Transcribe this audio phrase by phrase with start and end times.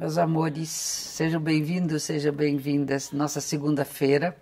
[0.00, 3.12] Meus amores, sejam bem-vindos, sejam bem-vindas.
[3.12, 4.34] Nossa segunda-feira,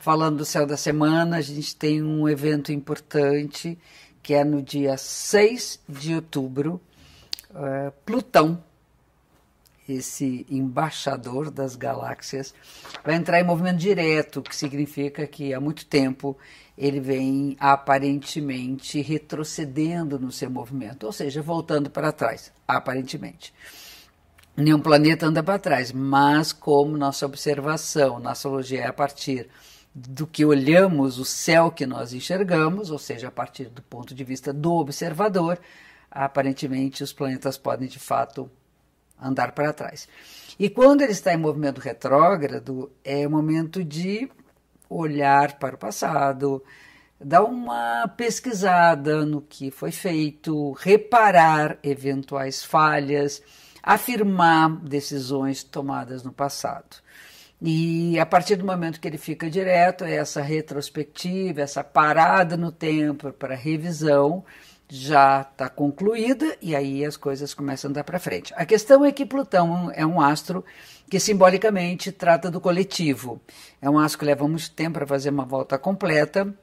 [0.00, 3.78] falando do céu da semana, a gente tem um evento importante
[4.20, 6.80] que é no dia 6 de outubro.
[7.48, 8.60] Uh, Plutão,
[9.88, 12.52] esse embaixador das galáxias,
[13.04, 16.36] vai entrar em movimento direto, que significa que há muito tempo
[16.76, 23.54] ele vem aparentemente retrocedendo no seu movimento, ou seja, voltando para trás, aparentemente.
[24.56, 29.48] Nenhum planeta anda para trás, mas como nossa observação, nossa astrologia é a partir
[29.92, 34.22] do que olhamos, o céu que nós enxergamos, ou seja, a partir do ponto de
[34.22, 35.58] vista do observador,
[36.08, 38.48] aparentemente os planetas podem de fato
[39.20, 40.08] andar para trás.
[40.56, 44.30] E quando ele está em movimento retrógrado, é o momento de
[44.88, 46.62] olhar para o passado,
[47.20, 53.42] dar uma pesquisada no que foi feito, reparar eventuais falhas,
[53.84, 56.96] afirmar decisões tomadas no passado.
[57.60, 63.32] E a partir do momento que ele fica direto, essa retrospectiva, essa parada no tempo
[63.32, 64.44] para revisão,
[64.88, 68.52] já está concluída e aí as coisas começam a andar para frente.
[68.56, 70.64] A questão é que Plutão é um astro
[71.08, 73.40] que simbolicamente trata do coletivo.
[73.80, 76.54] É um astro que leva muito tempo para fazer uma volta completa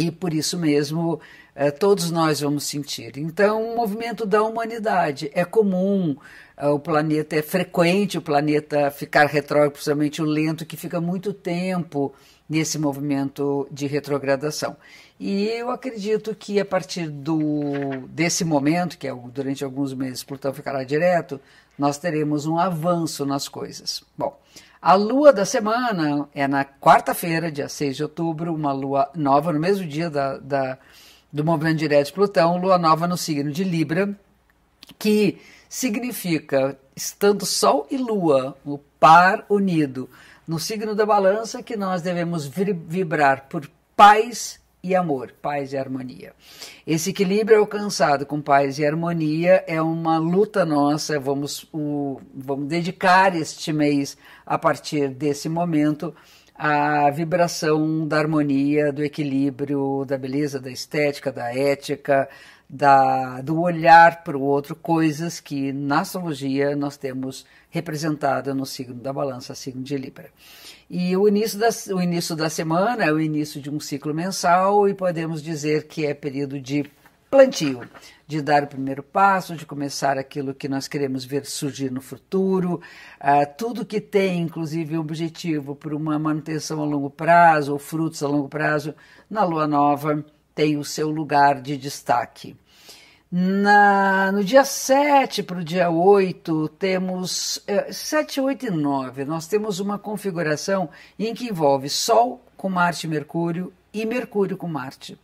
[0.00, 1.20] e por isso mesmo
[1.54, 3.18] eh, todos nós vamos sentir.
[3.18, 6.16] Então, o um movimento da humanidade é comum,
[6.56, 11.34] eh, o planeta é frequente, o planeta ficar retrógrado, principalmente o lento, que fica muito
[11.34, 12.14] tempo
[12.48, 14.74] nesse movimento de retrogradação.
[15.18, 17.38] E eu acredito que a partir do,
[18.08, 21.38] desse momento, que é durante alguns meses Plutão ficará direto,
[21.78, 24.02] nós teremos um avanço nas coisas.
[24.16, 24.34] Bom,
[24.80, 29.60] a lua da semana é na quarta-feira, dia 6 de outubro, uma lua nova, no
[29.60, 30.78] mesmo dia da, da,
[31.32, 34.18] do movimento direto de Plutão, lua nova no signo de Libra,
[34.98, 40.08] que significa, estando Sol e Lua, o par unido,
[40.46, 46.32] no signo da balança que nós devemos vibrar por paz e amor, paz e harmonia.
[46.86, 51.20] Esse equilíbrio alcançado com paz e harmonia é uma luta nossa.
[51.20, 56.14] Vamos, o, vamos dedicar este mês, a partir desse momento,
[56.62, 62.28] à vibração da harmonia, do equilíbrio, da beleza, da estética, da ética,
[62.68, 68.96] da, do olhar para o outro, coisas que na astrologia nós temos representada no signo
[68.96, 70.28] da balança, signo de Libra.
[70.90, 74.86] E o início, da, o início da semana é o início de um ciclo mensal
[74.86, 76.84] e podemos dizer que é período de
[77.30, 77.88] plantio,
[78.26, 82.80] de dar o primeiro passo, de começar aquilo que nós queremos ver surgir no futuro,
[83.20, 88.22] uh, tudo que tem, inclusive, um objetivo por uma manutenção a longo prazo ou frutos
[88.22, 88.94] a longo prazo,
[89.30, 90.24] na lua nova
[90.54, 92.56] tem o seu lugar de destaque.
[93.32, 99.46] Na, no dia 7 para o dia 8, temos é, 7, 8 e 9, nós
[99.46, 105.18] temos uma configuração em que envolve Sol com Marte e Mercúrio e Mercúrio com Marte.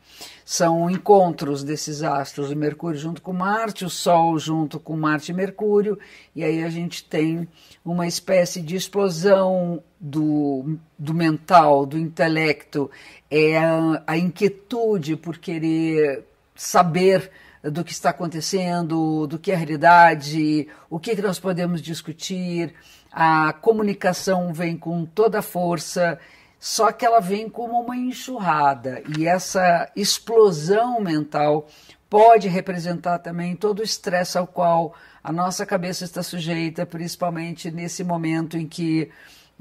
[0.45, 5.35] São encontros desses astros, o Mercúrio junto com Marte, o Sol junto com Marte e
[5.35, 5.99] Mercúrio,
[6.35, 7.49] e aí a gente tem
[7.85, 12.91] uma espécie de explosão do, do mental, do intelecto,
[13.31, 17.31] é a, a inquietude por querer saber
[17.63, 22.75] do que está acontecendo, do que é a realidade, o que, que nós podemos discutir.
[23.11, 26.19] A comunicação vem com toda a força,
[26.59, 29.03] só que ela vem como uma enxurrada.
[29.17, 31.69] E essa explosão mental
[32.09, 38.05] pode representar também todo o estresse ao qual a nossa cabeça está sujeita, principalmente nesse
[38.05, 39.11] momento em que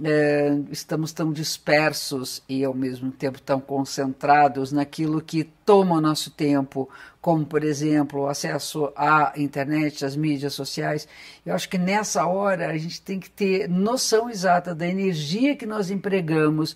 [0.03, 6.31] é, estamos tão dispersos e ao mesmo tempo tão concentrados naquilo que toma o nosso
[6.31, 6.89] tempo,
[7.21, 11.07] como por exemplo o acesso à internet, às mídias sociais.
[11.45, 15.65] Eu acho que nessa hora a gente tem que ter noção exata da energia que
[15.65, 16.75] nós empregamos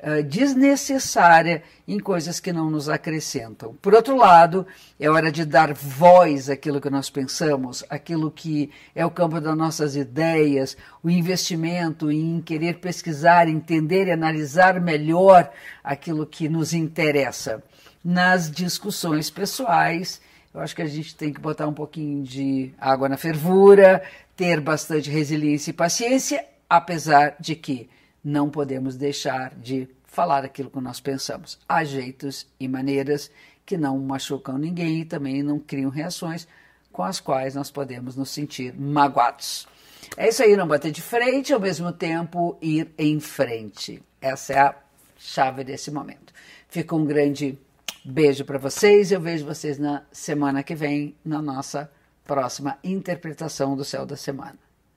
[0.00, 3.74] uh, desnecessária em coisas que não nos acrescentam.
[3.80, 4.66] Por outro lado,
[4.98, 9.56] é hora de dar voz àquilo que nós pensamos, aquilo que é o campo das
[9.56, 15.50] nossas ideias, o investimento em querer pesquisar, entender e analisar melhor
[15.82, 17.62] aquilo que nos interessa.
[18.04, 20.20] Nas discussões pessoais,
[20.54, 24.02] eu acho que a gente tem que botar um pouquinho de água na fervura,
[24.36, 27.90] ter bastante resiliência e paciência, apesar de que
[28.26, 31.60] não podemos deixar de falar aquilo que nós pensamos.
[31.68, 33.30] Há jeitos e maneiras
[33.64, 36.48] que não machucam ninguém e também não criam reações
[36.90, 39.68] com as quais nós podemos nos sentir magoados.
[40.16, 44.02] É isso aí, não bater de frente, ao mesmo tempo ir em frente.
[44.20, 44.74] Essa é a
[45.16, 46.32] chave desse momento.
[46.68, 47.56] Fica um grande
[48.04, 49.12] beijo para vocês.
[49.12, 51.88] Eu vejo vocês na semana que vem, na nossa
[52.24, 54.65] próxima interpretação do céu da semana.